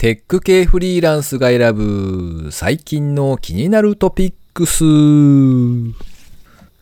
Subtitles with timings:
[0.00, 4.84] テック系フリーランスが選ぶ最近の気になるトピックス。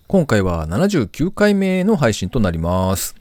[0.07, 3.15] 今回は79回目の配信となります。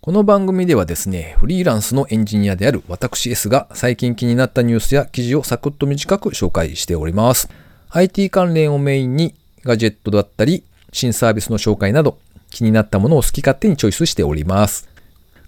[0.00, 7.50] この番組ではですね、フリーランスのエンジニアである私 S が最近気になったニュースや記事をサクッと短く紹介しております。
[7.90, 9.34] IT 関連をメインに
[9.64, 10.64] ガジェットだったり、
[10.94, 12.16] 新サービスの紹介など
[12.48, 14.88] 気になったものを好き勝手にチョイスしております。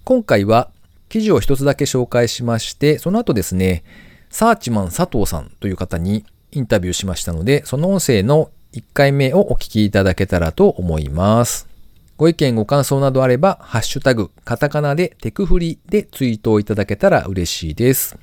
[0.05, 0.69] 今回は
[1.09, 3.83] 記事を一つだけ紹介しまして、その後ですね、
[4.31, 11.69] サーチマン佐藤さんという方にインタビューしましたので、その音声の1回目をお聞きいただけたらと思います。
[12.17, 18.19] ご意見ご感想などあれば、ハッシュタグ、カタカナでテクフリでツイートをいただけたら嬉しいです。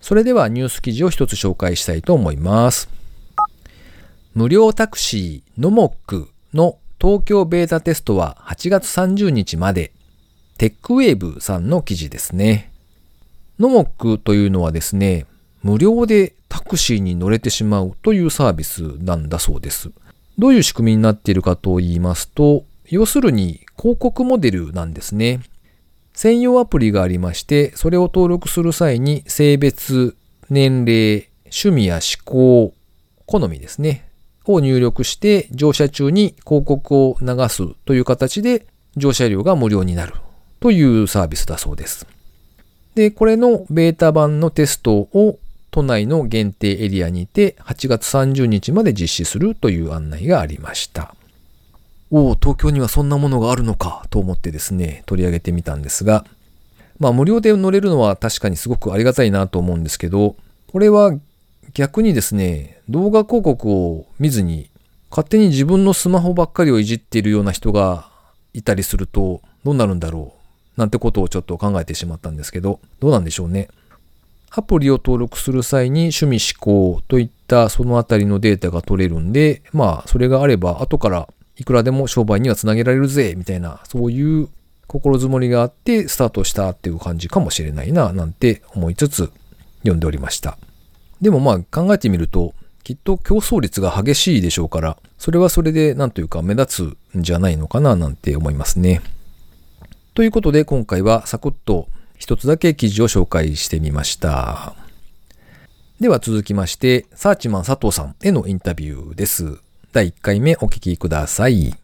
[0.00, 2.88] それではニュース記事を一つ紹介したいと思います。
[4.34, 9.92] 無料タクシーノモックの東京ベータテストは8月30日まで
[10.60, 12.70] テックウェーブさんの記事ですね。
[13.58, 15.24] ノモックというのはですね、
[15.62, 19.90] 無料でタクシーに乗れてしまうというサービスなんだそうです。
[20.36, 25.40] どういう仕組みになっているかと言いますと、要するに広告モデルなんですね。
[26.12, 30.14] 専用アプリがありまして、それを登録する際に性別、
[30.50, 32.74] 年齢、趣味や思考、
[33.24, 34.10] 好みですね。
[34.44, 38.66] を入力して乗車中に広告を流すという形で
[38.98, 40.12] 乗車料が無料になる
[40.60, 42.06] というサービスだそうです。
[42.94, 45.38] で、これのベータ版のテストを
[45.70, 51.14] 都内の限定エリアにて8月30日まで実施するという案内がありました。
[52.10, 56.24] おお、東京にはそんなものがあるのかと思ってですね、取り上げてみたんですが、
[56.98, 60.36] まあ無料で乗れるのは確かにすごくありがたいなと思うんですけど、
[60.72, 61.14] これは
[61.72, 64.70] 逆にですね、動画広告を見ずに
[65.10, 68.10] 勝手に自分のスマホばっかりをいじっているような人が
[68.54, 70.39] いたりするとどうなるんだろう
[70.80, 73.68] なんてことをちょっと考えてしまったんですけど、どうなんでしょうね。
[74.50, 84.48] アプリを登録する際に趣味思考といったそのあたりのデータが取れるんで、まあそれがあれば後からいくらでも商売にはつなげられるぜ、みたいな、そういう
[84.86, 89.30] 心づもりがあってスタートしたっていう感じかもしれないな、なんて思いつつ
[89.80, 90.56] 読んでおりました。
[91.20, 99.02] でもまあ考えてみると、きっと競争率が激しいでしょうから、それはそれでなんというか目立つんじゃないのかななんて思いますね。
[100.12, 101.88] ということで今回はサクッと
[102.18, 104.74] 一つだけ記事を紹介してみました。
[106.00, 109.58] では続きまして、サーチマン佐藤さんへのインタビューです。
[109.92, 111.74] 第1回目お聞きください。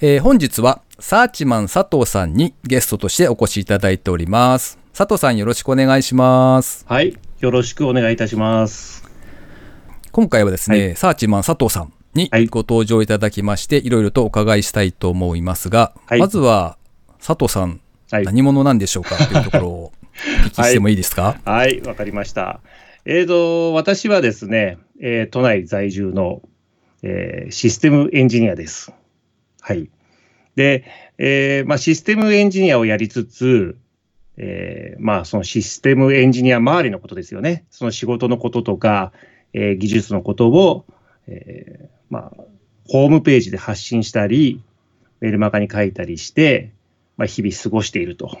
[0.00, 4.78] えー、本日はサーチマン佐藤さんにゲストとしてお越しいただいております。
[4.96, 6.84] 佐藤さんよろしくお願いします。
[6.88, 9.04] はい、よろしくお願いいたします。
[10.10, 16.76] 今回はですね、はい、サーチマン佐藤さんにご登場いただきまして、はい、いろいろとお伺いしたいと思いますが、はい、まずは
[17.24, 19.16] 佐藤さん、はい、何者なんでしょうか？
[19.16, 19.92] というところをお
[20.48, 21.40] 聞きしてもいいですか？
[21.46, 22.60] はい、わ、はい、かりました。
[23.04, 26.42] えーと、私はですね、えー、都内在住の、
[27.02, 28.92] えー、システムエンジニアです。
[29.60, 29.88] はい。
[30.56, 30.84] で、
[31.18, 33.76] えーまあ、システムエンジニアをやりつつ、
[34.36, 37.64] えー、まあ、そのシステムエンジニア周りのことですよね。
[37.70, 39.12] その仕事のこととか、
[39.52, 40.84] えー、技術のことを、
[41.26, 42.44] えー、まあ、
[42.86, 44.62] ホームページで発信したり、
[45.20, 46.70] メルマガに書いたりして、
[47.22, 48.36] まあ、日々過ごしていると。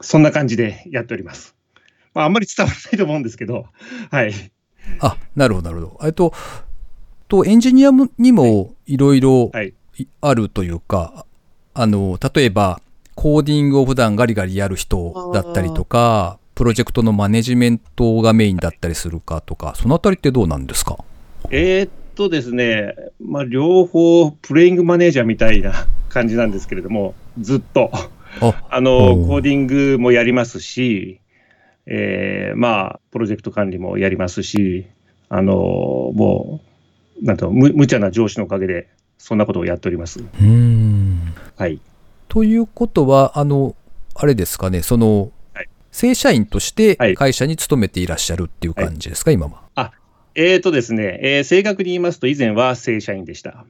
[0.00, 1.54] そんな感じでやっております。
[2.12, 3.66] まあ、あんまり伝わらないと思うんですけど、
[4.10, 4.32] はい。
[4.98, 6.06] あ、なるほど、なるほど。
[6.08, 6.32] えっと、
[7.28, 9.52] と、エンジニアにもいろいろ
[10.20, 11.24] あるというか、はい、
[11.74, 12.80] あの、例えば、
[13.14, 20.98] コーディングを普段ガリガリやる人だったりとか、プロジェクトのマネジメントがメインだったりするかとか、そのあたりってどうなんですか？
[21.52, 22.92] えー、っとですね、
[23.24, 27.92] まあ、両方プレイングマネージャーみたいな感じなんですけれども、ずっと。
[28.40, 31.20] あの、コーディングもやりますし、
[31.86, 34.86] えー、まあ、プロジェクト管理もやりますし、
[35.28, 36.60] あの、も
[37.22, 38.88] う、なんとむ、無茶な上司のおかげで、
[39.18, 40.22] そんなことをやっております。
[41.56, 41.80] はい。
[42.28, 43.74] ということは、あの、
[44.14, 49.62] あれですかね、その、はい、正社員として会社に勤めていらっしゃるっていう感じですか、はい、今は。
[49.74, 49.92] あ、
[50.34, 53.64] えっ、ー、とですね、えー、正確に言いますと、以前は正社員でした。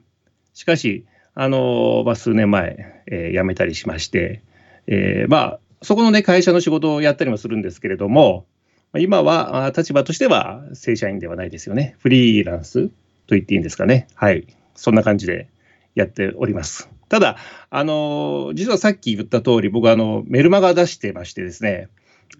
[0.54, 1.04] しかし、
[1.34, 4.42] あの、まあ、数年前、えー、辞めたりしまして、
[4.86, 8.46] えー、まあ、そこのね、会社の仕事をやったりもするんですけれども、
[8.98, 11.96] 今は立場としては正社員ではないですよね。
[11.98, 14.06] フリーランスと言っていいんですかね。
[14.14, 14.46] はい。
[14.74, 15.48] そんな感じで
[15.94, 16.88] やっております。
[17.08, 17.36] ただ、
[17.70, 21.88] あの、実はさっき言った通り、僕はあの、メルマガ出してましてですね、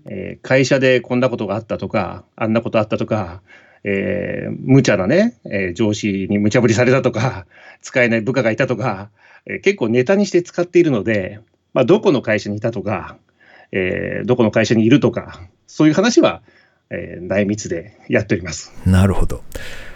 [0.07, 3.43] えー、会社でこんなことがあったとか、あんなことあったとか、
[3.85, 7.47] えー、無茶なね、えー、上司に無茶ぶりされたとか、
[7.83, 9.11] 使えない部下がいたとか、
[9.47, 11.41] えー、結構ネタにして使っているので、
[11.77, 13.19] まあ、どこの会社にいたとか、
[13.71, 16.43] えー、どこの会社にいるとか、そういう話は
[16.91, 18.73] えー内密でやっております。
[18.87, 19.43] なるほど。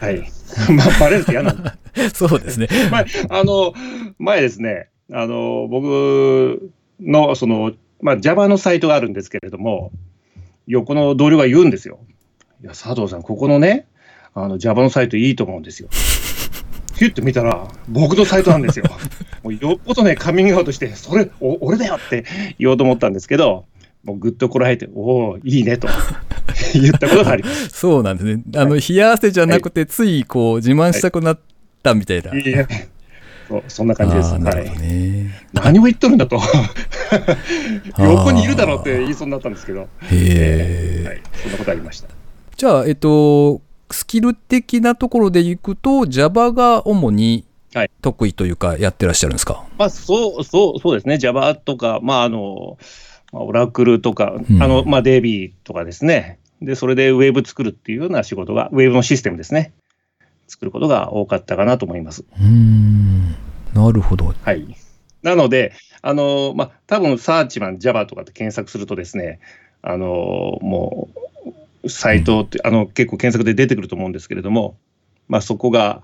[0.00, 0.18] はい。
[0.74, 1.76] まあ、バレると嫌なんだ。
[2.12, 2.68] そうですね。
[2.90, 3.72] 前、あの、
[4.18, 7.72] 前ですね、あの、僕の、その、
[8.02, 9.92] まあ、Java のサイトがあるんですけれども、
[10.66, 12.00] 横の同僚が言うんですよ。
[12.62, 13.86] いや、佐藤さん、ここのね、
[14.34, 15.88] あの、Java のサイトいいと思うんですよ。
[17.00, 18.84] ヒュッて見たら、僕のサイトなんですよ。
[19.42, 22.26] もうよっぽどね、カミングアウトして、それ、お俺だよって
[22.58, 23.64] 言おうと思ったんですけど、
[24.04, 25.88] もうぐっとこらえて、おお、いいねと
[26.78, 27.70] 言ったことがあります。
[27.70, 28.42] そうなんですね。
[28.54, 31.40] あの、冷や汗じゃなくて、ついこう、自慢したくなっ
[31.82, 32.38] たみたいな。
[32.38, 32.68] いや
[33.48, 34.32] そうそんな感じです。
[34.32, 34.88] あーなるほどはい。
[34.88, 35.30] ね。
[35.54, 36.38] 何を言っとるんだと。
[37.98, 42.08] 横にいるだろうって言いそうになったんですけど、へえ、はい、そんなことありました。
[42.58, 43.62] じゃあ、えっと、
[43.94, 47.44] スキル的なところでいくと、Java が主に
[47.74, 49.64] はい得意というか、やってらっしゃるんですか？
[49.78, 51.18] まあ、そう、そう、そうですね。
[51.18, 52.78] Java とか、まあ、あの、
[53.32, 56.38] まあオラクルとか、うんあの、まあ、DB とかですね。
[56.60, 59.72] で、それでウェブ作るっていうような仕事が、ウェブのシステムですね。
[60.48, 62.24] 作ることが多かったかなと思います。
[62.38, 63.36] うーん、
[63.72, 64.34] なるほど。
[64.42, 64.76] はい。
[65.22, 65.72] なので、
[66.02, 69.38] あの、まあ、多分サーチマン Java とかって検索するとですね、
[69.80, 71.18] あの、もう、
[71.88, 74.76] サイトって、あの、結構検索で出てくると思うんですけれども、
[75.28, 76.02] まあ、そこが、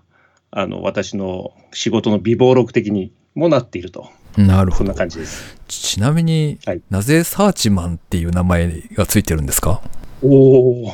[0.51, 4.95] あの、私の仕事の備忘録的にもなっていると、なるほどそんな。
[4.95, 5.59] 感じです。
[5.67, 9.83] ちなみに、はいなぜサーチマンっていう名前がついてるんですか？
[10.23, 10.93] おお、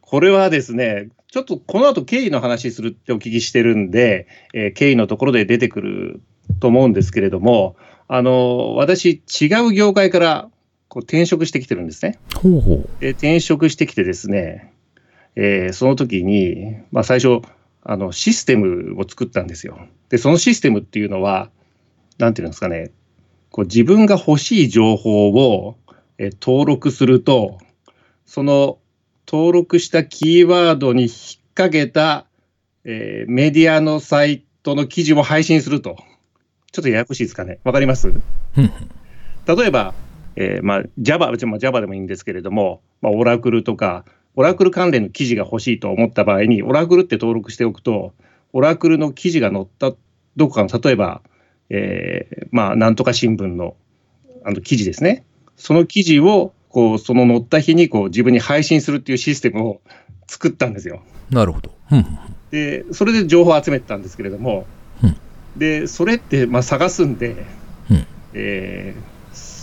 [0.00, 6.20] これはですね、ちょっとこの後経緯の話するってお聞きしてるんで、えー経緯のところで出てくる
[6.60, 7.76] と思うんですけれども、
[8.06, 10.48] あの、私、違う業界から
[10.88, 12.18] こう転職してきてるんですね。
[12.34, 12.88] ほうほう。
[13.00, 14.72] で、転職してきてですね、
[15.36, 17.42] えーその時に、まあ最初、
[17.82, 19.78] あの、システムを作ったんですよ。
[20.08, 21.50] で、そのシステムっていうのは、
[22.18, 22.90] なんていうんですかね、
[23.50, 25.76] こう自分が欲しい情報を、
[26.18, 27.58] えー登録すると、
[28.26, 28.78] その
[29.26, 31.10] 登録したキーワードに引っ
[31.54, 32.26] 掛けた、
[32.84, 35.96] えーメディアのサイトの記事を配信すると。
[36.72, 37.58] ちょっとややこしいですかね。
[37.64, 38.12] わかります？
[38.56, 39.94] 例えば、
[40.40, 44.04] えーまあ、Java、まあ Java でもいいんですけれども、まあ、オラクルとか、
[44.36, 48.12] オラクル関連の記事が欲しいと思った場合に、オラクルって登録しておくと、
[48.52, 49.92] オラクルの記事が載った
[50.36, 51.22] どこかの、例えば、
[51.70, 53.74] えーまあ、なんとか新聞の
[54.44, 55.24] あの記事ですね。
[55.56, 59.80] その記事を、こう、その載った日にこう自分に配信するっていうシステムを
[60.28, 61.02] 作ったんですよ。
[61.30, 61.72] なるほど。
[61.88, 62.06] ふん
[62.52, 64.66] で、それで情報を集めてたんですけれども、
[65.02, 65.16] うん
[65.56, 67.34] で、それって、まあ、探すんで、
[67.90, 69.07] うんえー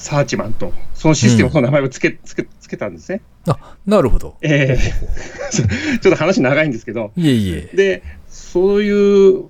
[0.06, 3.22] サーチマンと、そのシステムの名前をつけ、つけ、つけたんですね。
[3.48, 4.38] あ、なるほど。
[4.44, 4.78] えー
[6.00, 7.76] ちょっと話長いんですけど、いえいえ。
[7.76, 9.46] で、そういう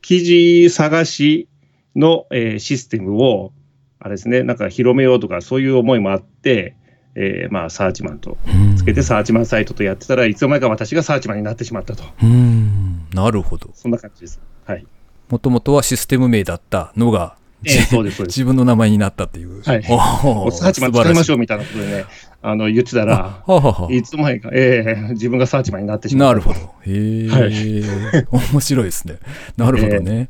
[0.00, 1.48] 記事探し
[1.94, 3.52] の、えーシステムを、
[3.98, 6.76] あれですね、なんか広めようとか、そういう思いもあって、
[7.14, 8.38] えーまあ、サーチマンと
[8.78, 12.04] つけて、サーチマンサイトとやってたらいつの間にか私がサーチマンになってしまったと。
[12.22, 13.68] うーん、なるほど。
[13.74, 14.40] そんな感じです。
[14.64, 14.86] はい。
[15.28, 18.38] もともとはシステム名だったのが、えーそうです、そうです。
[18.38, 19.62] 自分の名前になったっていう。
[19.62, 21.36] はいおーサーチマン使いましょう。
[21.36, 22.04] うみたいなことでね、
[22.42, 23.44] あの言ってたら、
[23.90, 26.38] いつの間にか、ええ自分がサーチマンになってしまった。
[26.40, 26.60] なるほど。
[26.86, 29.18] へえ、 面白いですね。
[29.56, 30.28] なるほどね。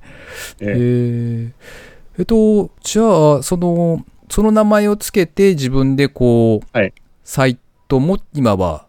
[0.60, 1.52] ええ。
[2.18, 6.92] えっと、じゃあ、その、その名前をつけて自分でこう、はい
[7.22, 8.86] サイトも今は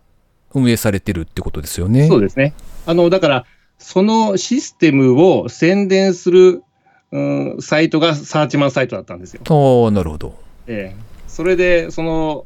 [0.54, 2.08] 運営されてるってことですよね。
[2.08, 2.56] そうですね。
[2.88, 3.46] あの、だから、
[3.78, 6.64] そのシステムを宣伝する、
[7.12, 7.20] う
[7.58, 9.42] ん、サイトがサーチマンサイトだったんですよ。
[9.92, 10.36] なるほど。
[10.68, 12.46] ええそれで、その、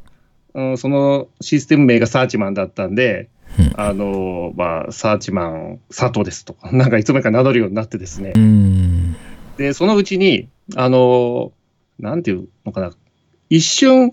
[0.54, 8.32] うん、そのシステム名がサーチマンだったんで、うんあの、まあ、サーチマン佐藤ですとか、 なんかいつの間にか名乗るようになってですね。
[9.56, 11.52] で、そのうちに、あの、
[11.98, 12.92] なんていうのかな、
[13.50, 14.12] 一瞬、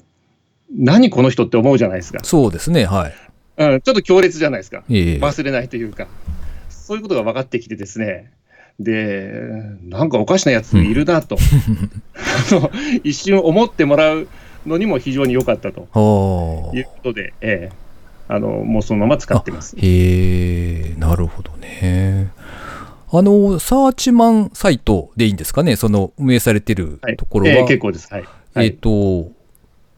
[0.75, 2.19] 何この人って思うじゃないですか。
[2.23, 3.13] そうですね、はい。
[3.57, 4.83] うん、ちょっと強烈じゃないですか。
[4.89, 6.07] ええ忘れないというか、
[6.69, 8.31] そういうことが分かってきてですね、
[8.79, 11.37] で、なんかおかしなやついるなと、
[12.51, 12.71] あの
[13.03, 14.27] 一瞬思ってもらう
[14.65, 17.83] のにも非常に良かったとはあいうことで、ええ
[18.27, 19.75] あのもうそのまま使ってます。
[19.77, 22.31] へえ、なるほどね。
[23.11, 27.51] あの、サーチマンサイトでいいんですかね、その運営されてるはいところは。
[27.51, 28.11] ええ結構です。
[28.11, 28.23] はい。
[28.23, 29.29] はえっ、いと、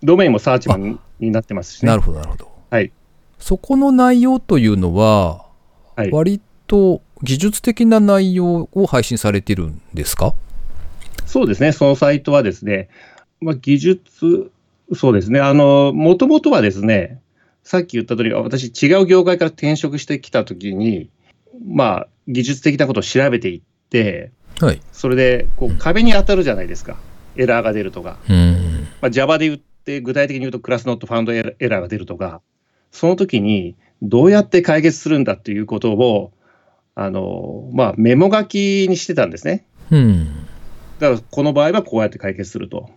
[0.03, 1.88] ドメインもサーチマンになってますしね。
[1.89, 2.51] なるほど、なるほど。
[2.70, 2.91] はい。
[3.39, 5.46] そこの内容というのは、
[5.96, 10.34] はい、割と技術的な内容を配信されてるんですか？
[11.25, 12.89] そうですね、そのサイトはですね、
[13.41, 14.51] まあ、技術、
[14.93, 17.19] そうですね、あの、もともとはですね、
[17.63, 21.10] さっき言った通り、私、違う業界から転職してきたときに、
[21.65, 24.81] まあ、技術的なことを調べていって、はい。
[24.91, 26.98] それでこう壁に当たるじゃないですか、
[27.36, 28.88] エラーが出るとか、うん。
[29.01, 32.41] まあ、Java で言って、具体的に言うと、クラスノットファウンドエラーが出るとか、
[32.91, 36.31] その時にどうやって解決するんだということを、
[36.95, 39.65] あの、まあ、メモ書きにしてたんですね。
[39.91, 40.25] うん。
[40.99, 42.89] だから、この場合はこうやって解決すると。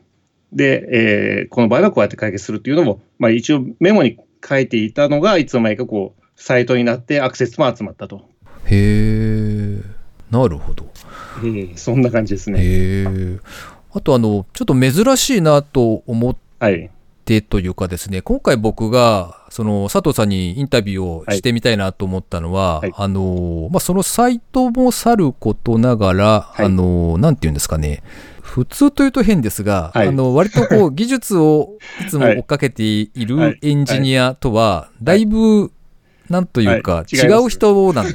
[0.53, 8.29] で、えーこの場合はこうやって解決するっていうのも、まあ、一応メモに書いていたのが、いつの間にかこう、サイトになってアクセスも集まったと。
[8.65, 9.83] へえ。
[10.31, 10.91] なるほど。
[11.39, 12.61] えーそんな感じですね。
[12.61, 13.39] へえ。
[13.93, 16.91] あとあの、ちょっと珍しいなと思っはい。
[17.29, 22.93] てというかですね、今回僕が、その佐藤さんにインタビューをしてみたいなと思ったのは、はい。
[22.97, 26.67] あの、まあ、そのサイトもさることながら、はい。
[26.67, 28.03] あの、なんていうんですかね、
[28.41, 30.09] 普通というと変ですが、はい。
[30.09, 33.27] あの、割とこう、 技術をいつも追っかけていはい。
[33.27, 35.71] るエンジニアとは、だいぶ、
[36.31, 37.15] なんというか、はい。
[37.15, 38.07] 違う人なん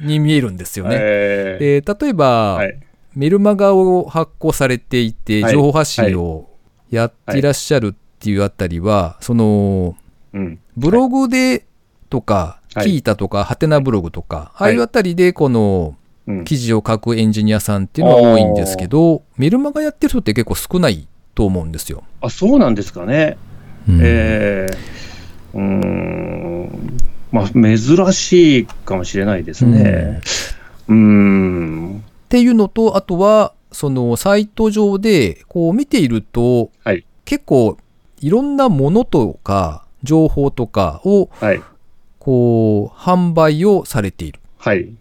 [0.00, 0.96] に見えるんですよね。
[0.98, 1.84] えー。
[1.84, 2.80] で例えば、はい。
[3.14, 5.52] メルマガを発行されていて、はい。
[5.52, 6.48] 情報発信を
[6.90, 9.96] やっていらっしゃるっていうあたりは、その、
[10.34, 10.58] うん。
[10.76, 11.64] ブログで
[12.10, 15.96] とか、はい聞いたとか、ハテナブログとか、あはいあいうあたりで、この
[16.26, 16.44] うん。
[16.44, 22.04] 記事を書くエンジニアさんっていうのは多いんですけど、メルマガやってる人って結構少ないと思うんですよ。
[22.20, 23.38] あ、そうなんですかね。
[23.88, 26.98] うんえー、うーん、
[27.32, 27.78] まあ、珍
[28.12, 30.20] しいかもしれないですね。
[30.88, 37.78] うーん、っていうのと、あとは、そのサイト上でこう見ていると、はい結構
[38.20, 41.62] いろんなものとか情報とかをはい、
[42.18, 44.40] こう販売をされている。
[44.58, 44.92] はい、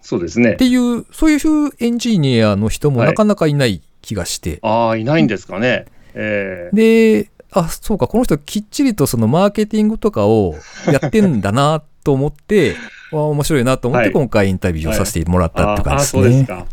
[0.00, 0.52] そうですね。
[0.52, 0.56] っ。
[0.56, 1.38] ていう、そういう
[1.80, 3.08] エンジニアの人もはい。
[3.08, 5.86] なかなかいない気がして、ああ、いないんですかね。
[6.14, 10.54] えー、で、あ、そうか、この人きっちりとそのマーケティングとかを
[10.86, 12.74] やってんだなと思って、
[13.12, 14.08] あ面白いなと思っはい。
[14.08, 16.22] て今回インタビューをさせてもらったって感じですね。
[16.22, 16.66] ああ、そうですか。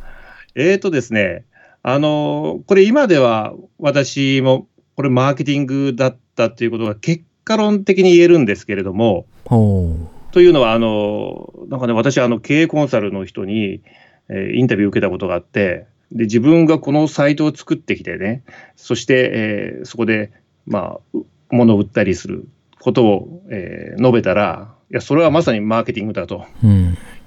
[0.55, 1.45] えーとですね、
[1.81, 13.81] あのこれ今では私も、これマーケティングだったということが結果論的に言えるんですけれども、ほというのは、あの、なんかね、私、あの、経営コンサルの人に、
[14.27, 18.43] えーインタビューを受けたことがあって、で、自分がこのサイトを作ってきてね、
[18.75, 20.31] そして、えーそこで、
[20.65, 22.47] まあ、う物を売ったりする
[22.79, 26.45] ことを、えー述べたら、いや、それはまさにマーケティングだと。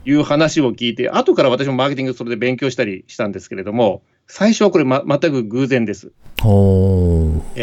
[0.05, 6.13] いう話を聞いて、後から私もマーケティングそれで勉強したりしたんですけれども、最初はこれ、ま、全く偶然です。
[6.41, 7.61] ほう。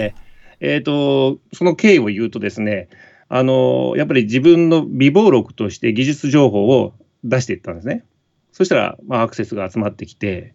[0.60, 2.90] えーと、その経緯を言うとですね、
[3.28, 6.94] あのやっぱり自分の備忘録として技術情報を
[7.24, 8.04] 出していったんですね。
[8.52, 10.54] そしたら、まあ、アクセスが集まってきて、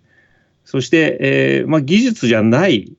[0.64, 2.96] そして、えーまあ、技術じゃない、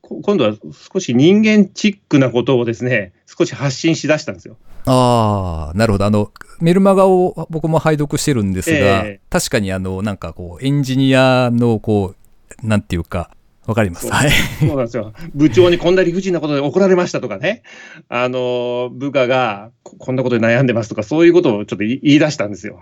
[0.00, 0.54] こ今度は
[0.92, 4.56] 少し人間チックなことをですね、少し発信しだしたんですよ。
[4.86, 6.04] ああ、なるほど。
[6.04, 6.30] あの、
[6.60, 12.19] メルマガを僕も拝読してるんですが、ええ確かにあの、なんかこう、エンジニアのこう、
[12.62, 13.30] なんていうか、
[13.66, 14.06] わかります？
[14.06, 14.30] そうはい。
[14.30, 15.12] そうなんですよ。
[15.34, 17.62] 部長にこんな理不尽なことで怒られましたとかね、
[18.08, 22.80] あの部下がここんなことで悩んでますとか、そういうことをちょっと言い出したんですよ。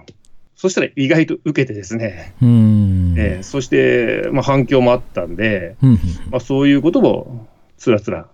[0.56, 3.14] そしたら意外と受けてですね、うーん。
[3.16, 5.76] えーそして、まあ、反響もあったんで、
[6.30, 7.46] まあ、そういうことを
[7.76, 8.26] つらつら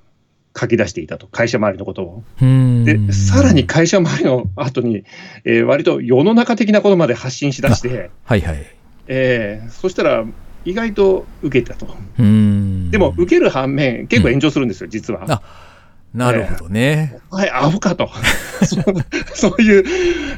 [0.58, 2.24] 書き出していたと、会社周りのことを。
[2.40, 5.04] うんで、さらに会社周りの後に、
[5.44, 8.66] えー割と世の中的なことまで発信しだして、はいはい。
[9.06, 10.24] えーそしたら
[10.64, 11.86] 意外と受けたと。
[12.18, 12.90] うーん。
[12.90, 15.24] でも、受ける反面、結構炎上するんですよ、実は。
[15.28, 15.42] あ
[16.14, 17.18] なるほどね。
[17.30, 18.08] はい、アホかと。
[18.64, 18.84] そう
[19.34, 19.84] そういう、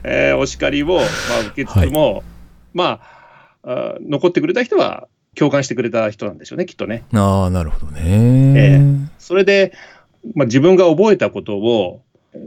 [0.04, 2.24] えーお叱りを、まあ、受けつつも、
[2.72, 3.00] ま
[3.62, 7.04] ああ、残ってくれた人は共感してくれた人なんでしょうね、きっとね。
[7.12, 8.00] ああ、なるほどね。
[8.56, 8.80] え
[9.18, 9.74] それで、
[10.34, 12.00] まあ、自分が覚えたことを、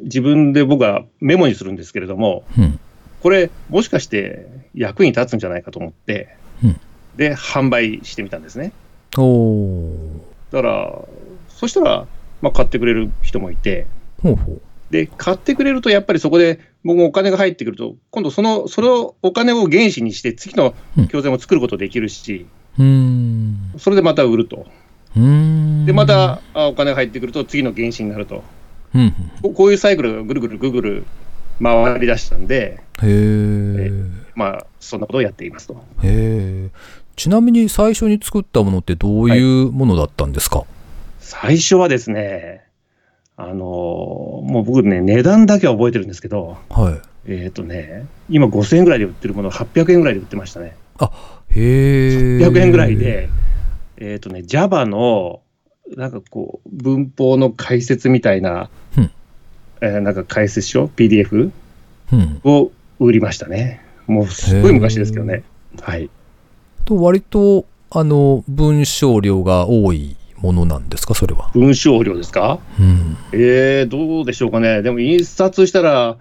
[0.04, 2.80] 自分で僕はメモにするんですけれども、うん
[3.22, 6.80] これ、もしかして役に立つんじゃないかと思って、うん
[7.20, 8.72] で、販売してみたんですね。
[9.18, 10.36] おお。
[10.52, 11.02] だから、
[11.50, 12.08] そしたら、
[12.42, 13.86] まあ、買ってくれる人もいて、
[14.24, 14.62] ほうほう。
[14.90, 20.74] で、買ってくれると、やっぱりそこで僕もお金が入ってくると、今度その、それをお金を原資にして、次の
[21.10, 22.48] 教材も作ることできるし、
[22.78, 23.74] うーん。
[23.78, 24.66] それでまた売ると。
[25.18, 25.86] うーん。
[25.86, 28.46] で、またあお金が入ってくると、次の原資になると。
[28.96, 29.14] うんうん。
[29.42, 31.06] ここういうサイクルがぐるぐるぐるぐる
[31.62, 33.92] 回り出したんで、へえ。
[34.40, 35.74] まあ、そんなことをやっていますと。
[35.74, 36.70] へえ。
[37.18, 40.64] ちなみに最初に作ったものってどういうものだったんですか、
[41.20, 42.64] 最初はですね、
[43.36, 46.92] あのもう僕ね、値段だけは覚えてるんですけど、は
[47.28, 47.32] い。
[47.32, 50.78] えっ、とね、今5000円ぐらいで売ってるものを800円ぐらいで売ってましたね。
[51.50, 52.38] へえ。
[52.38, 52.96] 800円ぐらい。
[52.96, 53.28] で、
[53.98, 55.42] えっ、とね、Java の、
[55.98, 59.12] なんかこう、文法の解説みたいな、うん
[59.82, 61.52] えーなんか解説書、PDF
[62.14, 62.42] うん。
[62.46, 63.89] を売りましたね。
[64.10, 65.44] もうすごい昔ですけどね。
[65.82, 66.10] はい。
[66.86, 71.50] と、割と、あの、文章量が多いものなんですか、それは。
[71.54, 72.60] 文章量ですか？
[72.80, 73.18] うん。
[73.34, 74.82] えー、どうでしょうかね。
[74.82, 76.18] でも印刷したら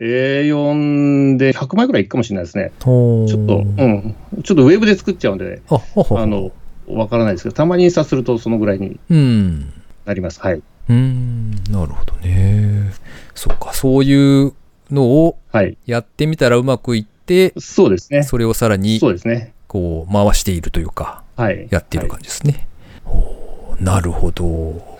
[0.00, 2.72] A4 で100枚ぐらいいくかもしれないですね。
[2.80, 4.14] ちょっと、うん。
[4.42, 6.50] ちょっとウェブで作っちゃうんで、あ、ほほあの、
[6.88, 9.72] わからないですけど、たまに印刷するとそのぐらいにうん。
[10.04, 10.40] なります。
[10.40, 10.54] はい。
[10.56, 12.92] うーん、なるほどね。
[13.34, 14.52] そうか、そういう
[14.90, 15.76] のをはい。
[15.86, 17.11] やってみたらうまくいって、
[17.58, 18.22] そうですね。
[18.22, 19.52] それをさらにそうですね。
[19.66, 21.66] こう回しているというか、はい。
[21.70, 22.66] やっている感じですね。
[23.04, 24.44] ほうなるほど。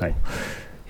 [0.00, 0.14] はい。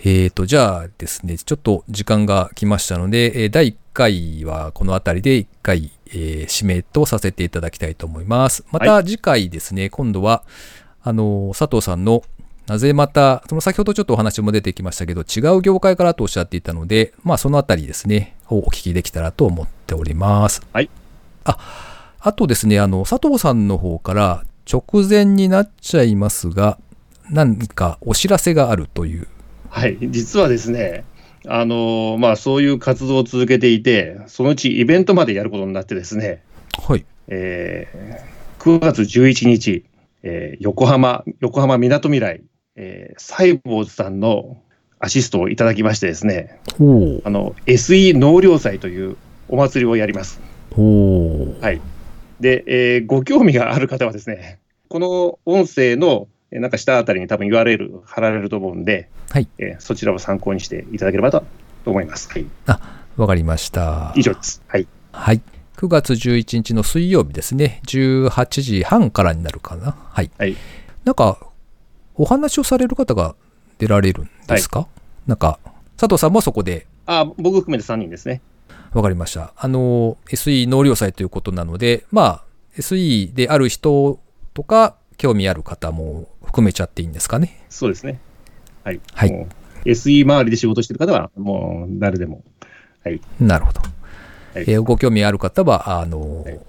[0.04, 8.64] えーと、じゃあですね、ちょっと時間が来ましたので、えー第1回はこの辺りで1回、えー締めとさせていただきたいと思います。
[8.70, 10.42] また次回ですね、今度は、
[11.02, 12.22] あの、佐藤さんの、
[12.66, 20.62] なぜまた、その先ほどちょっとお話も出てきましたけど、違う業界からとおっしゃっていたので、まあそのあたりですね、をお聞きできたらと思っております。
[20.72, 20.88] はい。
[21.44, 21.58] あ、
[22.20, 26.78] あとですね、あの、佐藤さんの方から直前になっちゃいますが、
[27.30, 29.26] 何かお知らせがあるという。
[29.68, 29.96] はい。
[30.00, 31.04] 実はですね、
[31.46, 36.42] あのまあ、そういう活動を続けていて、そのうちイベントまでやることになってですね、
[36.86, 37.04] はい。
[37.28, 38.32] えー
[38.62, 39.84] 9月11日、
[40.22, 42.44] えー横浜、横浜みなとみらい、
[42.76, 44.58] えーサイボーズさんの
[45.00, 49.16] アシストをいただきましてですね、おあの、SE 納涼祭という
[49.48, 50.40] お祭りをやります。
[50.76, 51.80] おはい。
[52.40, 59.48] で、えーご興味がある方はですね、この音声のえーなんか下あたりに多分 URL 貼られると思うんで、はい。
[59.58, 61.44] えーそちらを参考にしていただければと
[61.86, 62.28] 思います。
[62.30, 62.46] はい。
[63.16, 64.12] わかりました。
[64.16, 64.62] 以上です。
[64.66, 64.86] はい。
[65.12, 65.42] はい。
[65.76, 67.80] 9月11日の水曜日ですね。
[67.86, 69.96] 18時半からになるかな。
[70.10, 70.30] はい。
[70.38, 70.56] はい。
[71.04, 71.38] なんか、
[72.14, 73.34] お話をされる方が
[73.78, 74.86] 出られるんですか、
[75.26, 75.58] なんか、
[75.96, 78.40] 佐藤さんもそこであ、僕含めて3人ですね。
[78.94, 79.52] わかりました。
[79.56, 82.44] あの、SE 納涼祭ということなので、まあ、
[82.76, 84.20] SE である人
[84.54, 87.64] とか、興味ある方も含めちゃっていいんですかね。
[87.68, 88.20] そうですね。
[88.84, 89.00] はい。
[89.14, 89.46] はい
[89.84, 92.44] SE 周りで仕事してる方は、もう誰でも。
[93.04, 93.20] はい。
[93.40, 93.80] なるほど。
[93.80, 93.90] はい
[94.54, 96.60] えーご興味ある方は、あの、はい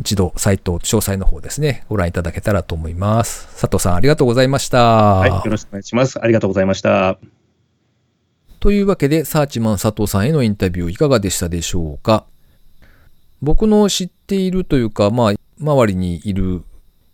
[0.00, 3.46] 一度、サイト、詳細の方ですね、ご覧いただけたらと思います。
[3.60, 4.78] 佐藤さん、ありがとうございました。
[4.84, 5.30] はい。
[5.30, 6.18] よろしくお願いします。
[6.20, 7.18] ありがとうございました。
[8.62, 12.26] というわけで、サーチマン佐藤さんへのインタビューいかがでしたでしょうか？
[13.40, 16.62] 僕の知っているというか、まあ、周りにいる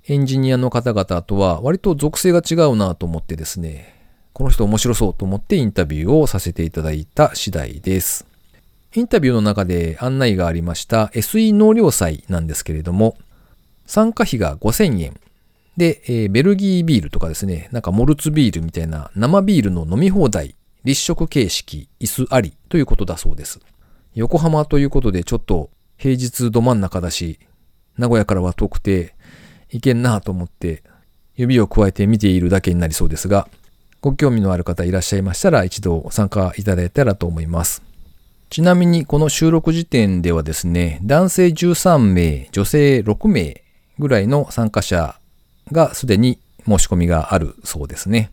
[0.08, 3.94] エンジニアの方々とは割と属性が違うなと思ってですね、
[4.34, 8.26] この人面白そうと思ってインタビューをさせていただいた次第です。
[8.94, 13.16] インタビューの中で案内がありました SE 納涼祭なんですけれども、
[13.86, 15.18] 参加費が5000円。
[15.78, 23.60] で、えーベルギービールとかですね、なんかモルツビールみたいな生ビールの飲み放題、立食形式、椅子ありということだそうです。
[24.14, 27.38] 横浜ということでちょっと平日ど真ん中だし、
[27.96, 29.14] 名古屋からは遠くて
[29.70, 30.82] 行けんなと思って
[31.36, 33.48] 指を加えて見ているだけになりそうですが、
[34.00, 37.82] ご興味のある方いらっしゃいましたら一度参加いただいたらと思います。
[38.50, 43.62] ちなみにこの収録時点ではですね、男性13名、女性6名
[43.98, 45.16] ぐらいの参加者
[45.70, 48.30] がすでに申し込みがあるそうですね。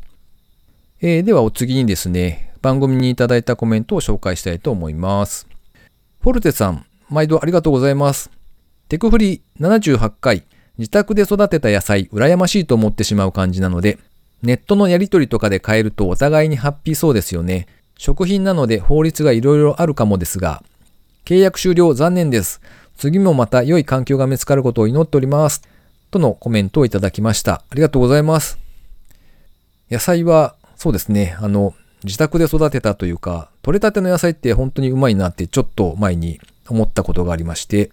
[1.01, 5.45] えーではお次にですね、番組にいただいたコメントを紹介したいと思います。
[6.21, 8.31] フォルテさん、毎度ありがとうございます。
[8.87, 10.43] テクフリ78回、
[10.77, 13.99] 自宅で育てた野菜、羨ましいと思ってしまう感じなので、
[14.41, 17.67] ネットのやりとりとかで買えるとお互いにハッピーそうですよね。
[17.97, 20.63] 食品なので法律がいろいろあるかもですが、
[21.25, 22.61] 契約終了残念です。
[22.95, 25.61] 次もまた良い環境が見つかることを祈っております。
[26.09, 27.63] とのコメントをいただきました。
[27.69, 28.57] ありがとうございます。
[29.91, 37.91] 野菜は、そうですね、あの、自宅で育てたというか、取れたての野菜って本当にうまいなってちょっと前に思ったことがありまして、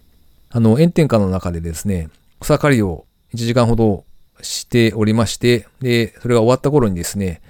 [0.51, 4.05] あの、炎天下の中でですね、草刈りを1時間ほど
[4.41, 7.41] しておりまして、で、それが終わった頃にですね、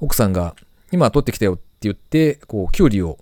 [0.00, 0.54] 奥さんが、
[0.92, 3.18] 今取ってきたよって言って、こう、キュウリを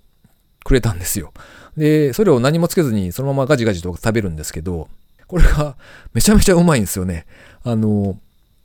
[0.65, 1.33] くれたんですよ。
[1.77, 4.89] で、それを何もつけずにそのままガジガジと食べるんですけど、
[5.27, 5.77] これが
[6.15, 7.27] めちゃめちゃうまいんですよね。
[7.63, 8.19] あの、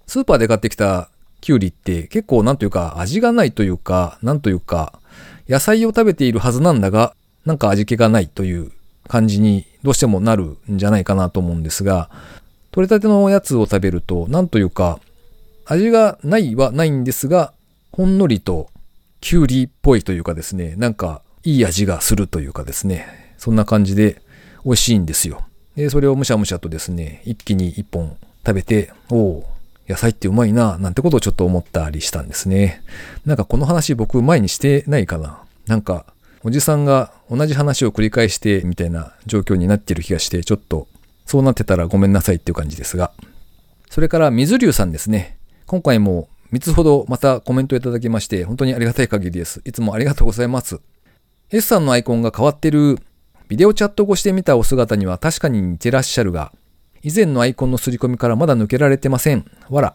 [0.07, 1.09] スーパーで買ってきた
[1.43, 4.97] キュウリって結構なんというか味がないというか、なんというか、
[5.49, 8.71] 野菜を食べているはずなんだが、なんか味気がないという
[9.09, 12.09] 感じにどうしてもなるんじゃないかなと思うんですが、
[12.71, 15.01] 取れたてのおやつを食べると、なんというか、
[15.65, 17.53] 味がないはないんですが、
[17.91, 18.69] ほんのりと
[19.19, 24.21] キュウリっぽいというかですね、なんかいい味がするというかですね、そんな感じで
[24.63, 25.41] 美味しいんですよ。
[25.75, 29.52] で、それをむしゃむしゃとですね、一気に一本食べて、おお、
[29.87, 32.81] 野菜ってうまいな、なんてことをちょっと思ったりしたんですね。
[33.25, 35.39] なんかこの話僕前にしてないかな。
[35.67, 36.05] なんか、
[36.43, 40.87] おじさんが同じ話を繰り返してみたいな状況になってる気がして、ちょっと
[41.25, 43.11] そうなってたらごめんなさいっていう感じですが。
[43.89, 45.37] それから水流さんですね。
[45.65, 49.61] 今回も3つほどまたコメントいただきまして、本当にありがたい限りです。
[49.65, 50.79] いつもありがとうございます。
[51.49, 52.99] S さんのアイコンが変わってる、
[53.47, 56.51] ビデオチャット越して見たお姿には確かに似てらっしゃるが、
[57.03, 59.45] 以前のアイコンの刷り込みからまだ抜けられてません。
[59.69, 59.93] わら。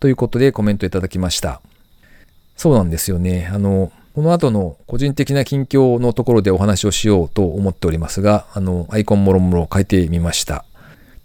[0.00, 1.60] ということでコメントいただきました。
[2.56, 3.50] そうなんですよね。
[3.52, 10.64] あの、この後の個人的な近況のところでお話をしようと思っておりますが、あの、アイコンもろもろ変えてみました。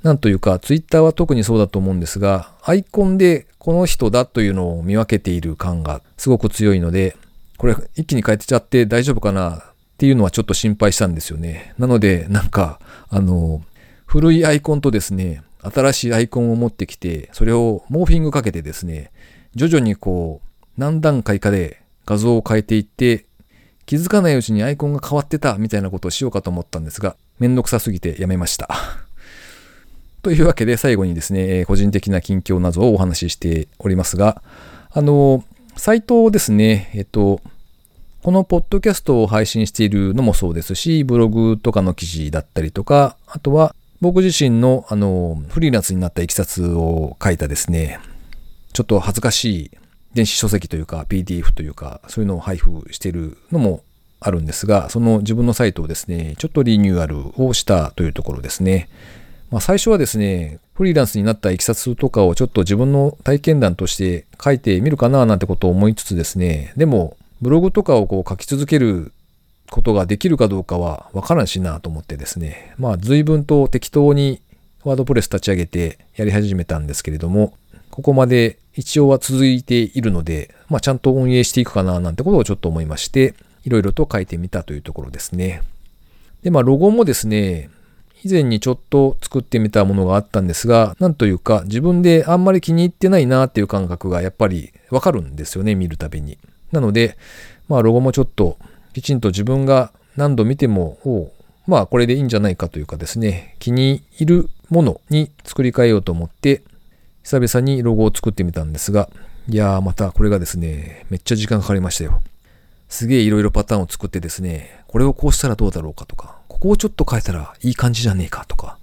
[0.03, 7.15] なんというか、ツイッターは特にそうだと思うんですが、アイコンでこの人だというのを見分けている感がすごく強いので、
[7.57, 9.63] これ一気に変えてちゃって大丈夫かなっ
[9.97, 11.73] ていうのはちょっと心配したんですよね。
[11.77, 13.62] なので、なんか、あの、
[14.05, 19.11] 古いアイコンとですね、新しいアイコンを持ってきて、それをモーフィングかけてですね、
[19.55, 23.25] 徐々にこう、何段階かで画像を変えていって、
[23.85, 28.69] 気づかないうちにアイコンが変わってたみたいなことをしようかと思ったんですが、めんどくさすぎてやめました。
[30.21, 34.41] というわけで最後にですね、個人的な近況などをお話ししておりますが、
[34.91, 35.43] あの、
[35.75, 37.41] サイトをですね、えっと、
[38.21, 48.01] このポッドキャストを配信しているのもそうですし、ブログとかの記事だったりとか、あとは僕自身のあのフリーランスになったいきさつを書いたですね、
[48.73, 49.71] ちょっと恥ずかしい
[50.13, 53.81] 電子書籍というか PDF というかそういうのを配布しているのも
[54.19, 58.89] あるんですが、その自分のサイトをですね、ちょっとリニューアルをしたというところですね。
[59.51, 69.13] まあ、最初はですね、フリーランスになったいきさつとかをちょっと自分の体験談として書いてみるかななんてことを思いつつですね、でもブログとかをこう書き続ける
[69.73, 74.39] ことができるかどうかはわからんしなと思ってですね、まあ随分と適当に
[74.83, 77.57] ワードプレス立ち上げてやり始めたんですけれども、
[77.89, 83.33] ここまで一応は続いているので、まあ、ちゃんと運営していくかななんてことをちょっと思いまして、
[83.65, 85.62] いろいろと書いてみたというところですね。
[86.43, 87.69] で、まあ、ロゴもですね、
[88.23, 96.38] 以前にちょっと作ってみたものがあったんですが、なんというか自分であんまり気に入ってないなっていう感覚がやっぱりわかるんですよね、見るたびに。
[96.71, 97.17] なので、
[97.67, 98.57] まあ、ロゴもちょっと
[98.93, 101.32] きちんと自分が何度見ても、
[101.67, 106.63] まあ、これでいいんじゃないかというかですね、気に入るものに作り変えようと思って、
[107.23, 109.10] 久々にロゴを作ってみたんですが、
[109.49, 112.21] いやーまたこれがですね、めっちゃ時間かかりましたよ。
[112.89, 118.77] すげえ色々パターンを作ってですね、これをこうしたらどうだろうかとか、ここをちょっと変えたらいい感じじゃねえかとか、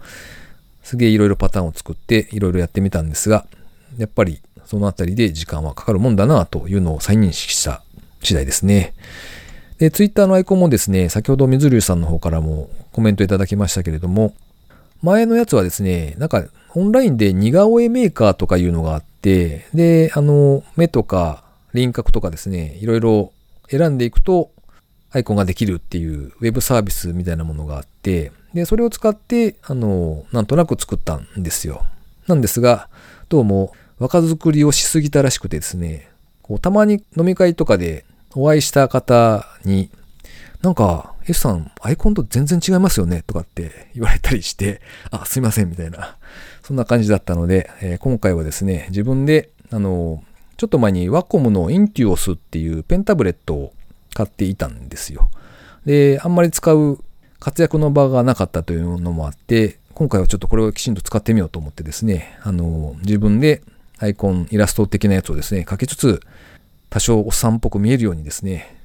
[0.83, 3.47] すげえ色々パターンを作って色々やってみたんですが、
[3.99, 7.83] やっぱりそのあたりで時間はかかるもんだなというのを再認識した
[8.23, 8.95] 次第ですね。
[9.81, 14.35] で、ツイッターのアイコンもですね、先ほど水流さんの方からもコメントいただきましたけれども、
[15.03, 23.33] 前のやつはですね、なんかオンラインで似顔絵メーカーとかいうのがあって、で、あの、目とか輪郭とかですね、いろいろ
[23.71, 24.51] 選んでいくと
[25.13, 31.87] アイコンができるっていうウェブサービスみたいなものがあって、で、それを使って、あの、なんとなく作ったんですよ。
[32.27, 32.91] なんですが、
[33.31, 36.11] どうも若作りをしすぎたらしくてですね、
[36.43, 39.91] こうたまに飲み会とかでお会いした方に、
[40.63, 46.17] なんか、S さん、アイコンと全然違いますよねとかって言われたりして、あ、すいません、みたいな。
[46.63, 50.23] そんな感じだったので、えー、今回はですね、自分で、あの、
[50.57, 53.73] ちょっと前にワコムのインティオスっていうペンタブレットを
[54.13, 55.31] 買っていたんですよ。
[55.87, 57.03] で、あんまり使う
[57.39, 63.63] 活躍の場がなかったというのもあって、今回はちょっとこれをきちんと使ってみようと思ってですね、あの、自分で
[63.99, 66.21] アイコン、イラスト的なやつをですね、書きつつ、
[66.91, 68.77] 多少おっさんっぽく見えるようにですね、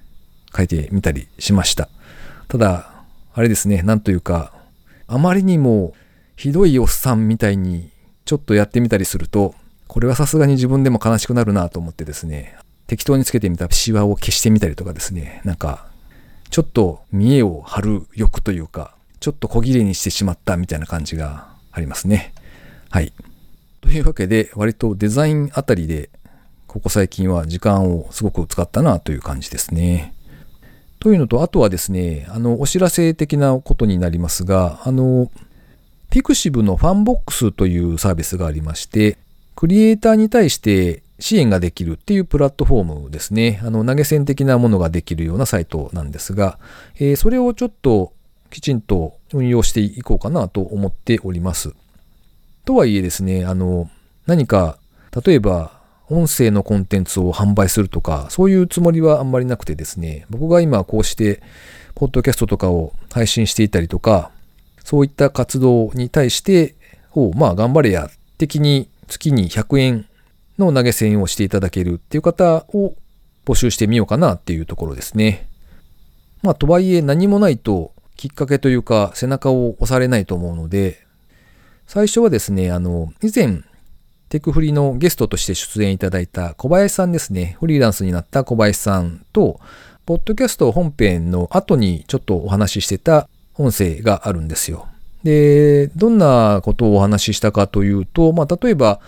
[0.56, 1.90] 書いてみたりしました。
[2.48, 2.92] ただ、
[3.34, 4.54] あれですね、なんというか、
[5.08, 5.94] あまりにも
[6.36, 7.92] ひどいおっさんみたいに
[8.26, 9.56] ちょっとやってみたりすると、
[9.88, 15.88] これはさすがに自分でも悲しくなるなと思ってですね、適当につけてみたシワを消してみたりとかですね、なんか、
[16.50, 22.34] ちょっと見栄を張る欲というか、ちょっと小綺麗にしてしまったみたいな感じがありますね。
[22.90, 23.12] はい。
[23.82, 26.10] というわけで、割とデザインあたりで、
[26.76, 30.14] ここ最近は時間をすごく使ったなという感じですね。
[31.00, 35.32] というのと、あとはですね、あの、お知らせ的なことになりますが、あの、
[36.10, 39.18] pixiv の FANBOX というサービスがありまして、
[39.56, 43.62] クリエイターに対して支援ができるっていうプラットフォームですね。
[43.64, 46.60] あの、投げ銭的なものができるようなサイトなんですが、
[46.96, 48.12] えー、それをちょっと
[48.50, 51.74] きちんと運用していこうかなと思っております。
[52.66, 53.90] とはいえですね、あの、
[54.26, 54.78] 何か、
[55.26, 55.75] 例えば、
[56.10, 61.42] 音声のコンテンツを販売するとか、そういうつもりはあんまりなくてですね、僕が今こうして、
[61.96, 64.32] ポッドキャストとかを配信していたりとか、
[64.84, 66.76] そういった活動に対して、
[67.14, 70.06] おまあ頑張れや、的に月に100円
[70.60, 72.96] の投げ銭をしていただけるっていう方を
[73.46, 75.48] 募集してみようかなっていうところですね。
[76.44, 81.06] まあとはいえ何もないときっかけというか背中を押されないと思うので、
[81.88, 83.62] 最初はですね、あの、以前
[84.36, 87.56] テクフリのゲストとして出演いただいた小林さんですね。
[87.62, 89.62] フリーランスになった小林さんと、
[90.06, 94.90] ポッドキャスト本編の後にちょっとお話ししてた音声があるんですよ。
[95.24, 99.00] で、どんなことをお話ししたかというと、まあ、例えば、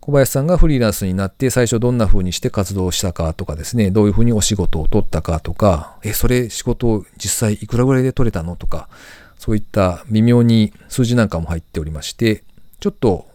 [0.00, 8.90] 小林さんがフリーランスになって最初どんな風にして活動したかとかですね、どういう風にお仕事を取ったかとか、え、それ仕事実際いくらぐらいで取れたのとか、
[9.38, 12.44] そういった微妙に数字なんかも入っておりまして、
[12.80, 13.31] ちょっと、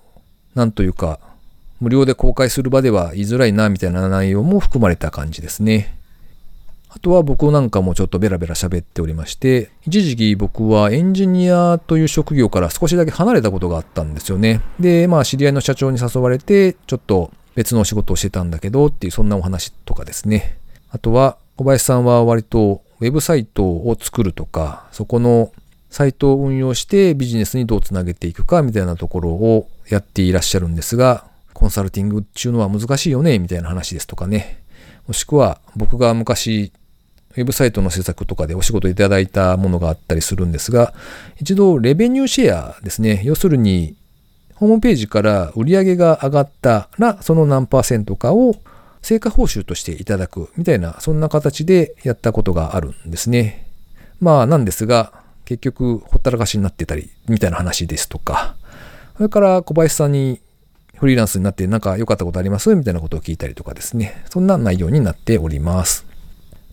[0.57, 1.19] なんというか、
[1.79, 5.95] 無料で公開する場では言いづらいなみたいな内容も含まれた感じですね。
[6.89, 14.61] あとは僕なんかもちょっとベラベラ喋っておりまして、一時期僕はエンジニアという職業から少しだけ離れたことがあったんですよね。
[14.79, 20.57] で、まあ知り合いの社長に誘われて、ちょっと別のお仕事をしてたんだけどっていうそんなお話とかですね。
[20.89, 25.51] あとは小林さんは割とウェブサイトを作るとか、そこの
[25.89, 34.61] サイトを運用してビジネスにどうつなげていくかみたいなところをやっていらっしゃるんですが、コンサルティングっていうのは難しいよねみたいな話ですとかね。
[35.07, 36.71] もしくは僕が昔
[37.37, 40.93] ウェブサイトの制作とかでお仕事いただいたものがあったりするんですが、
[41.39, 43.21] 一度レベニューシェアですね。
[43.23, 43.95] 要するに、
[44.55, 48.55] ホームページから売り上げが上がったら、その何パーセントかを
[49.03, 53.67] 成果報酬としていただくみたいな、そんな形でやったことがあるんですね。
[54.19, 55.13] まあなんですが、
[55.47, 58.57] 結局ほったらかしになってたり、みたいな話ですとか、
[59.15, 60.41] それから小林さんに
[60.97, 62.75] フリーランスになってなんか良かったことあります？
[62.75, 64.25] みたいなことを聞いたりとかですね。
[64.29, 66.05] そんな内容になっております。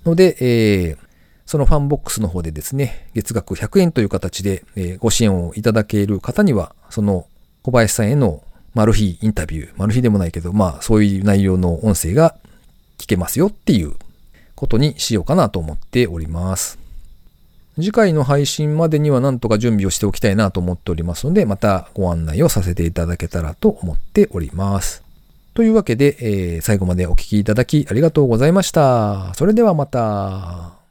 [0.05, 0.99] ので、えー、
[1.47, 7.29] そのファンボックスの方でですね、月額100円という形で、えー、ご支援をいただける方には、その
[7.63, 8.43] 小林さんへの
[8.75, 12.35] マル秘インタビュー、マル秘でもないけど、まあそういう内容の音声が
[12.99, 13.93] 聞けますよっていう
[14.57, 16.83] ことにしようかなと思っております。
[17.77, 25.03] 次回の配信までにはなんとか準備をしておきたいなと思っておりますので、またご案内をさせていただけたらと思っております。
[25.55, 29.33] というわけで、えー、最後までお聴きいただきありがとうございました。
[29.35, 30.84] それではまた。